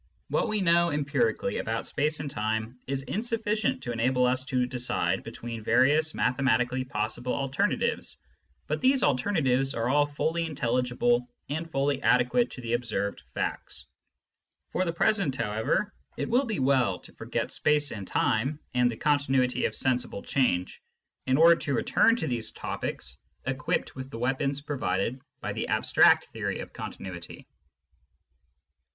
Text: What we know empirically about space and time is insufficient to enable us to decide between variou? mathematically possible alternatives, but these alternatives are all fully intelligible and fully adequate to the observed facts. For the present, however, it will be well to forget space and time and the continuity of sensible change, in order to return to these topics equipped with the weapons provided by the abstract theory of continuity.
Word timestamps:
What 0.29 0.47
we 0.47 0.61
know 0.61 0.89
empirically 0.89 1.57
about 1.59 1.85
space 1.85 2.19
and 2.19 2.31
time 2.31 2.79
is 2.87 3.03
insufficient 3.03 3.83
to 3.83 3.91
enable 3.91 4.25
us 4.25 4.43
to 4.45 4.65
decide 4.65 5.21
between 5.21 5.63
variou? 5.63 6.15
mathematically 6.15 6.83
possible 6.83 7.35
alternatives, 7.35 8.17
but 8.65 8.81
these 8.81 9.03
alternatives 9.03 9.75
are 9.75 9.89
all 9.89 10.07
fully 10.07 10.47
intelligible 10.47 11.29
and 11.49 11.69
fully 11.69 12.01
adequate 12.01 12.49
to 12.49 12.61
the 12.61 12.73
observed 12.73 13.21
facts. 13.35 13.85
For 14.71 14.85
the 14.85 14.91
present, 14.91 15.35
however, 15.35 15.93
it 16.17 16.27
will 16.31 16.45
be 16.45 16.57
well 16.57 16.97
to 17.01 17.13
forget 17.13 17.51
space 17.51 17.91
and 17.91 18.07
time 18.07 18.59
and 18.73 18.89
the 18.89 18.97
continuity 18.97 19.65
of 19.65 19.75
sensible 19.75 20.23
change, 20.23 20.81
in 21.27 21.37
order 21.37 21.57
to 21.57 21.75
return 21.75 22.15
to 22.15 22.25
these 22.25 22.49
topics 22.51 23.19
equipped 23.45 23.95
with 23.95 24.09
the 24.09 24.17
weapons 24.17 24.61
provided 24.61 25.21
by 25.41 25.53
the 25.53 25.67
abstract 25.67 26.25
theory 26.33 26.57
of 26.61 26.73
continuity. 26.73 27.45